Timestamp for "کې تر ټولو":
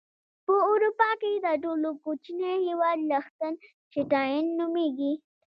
1.21-1.89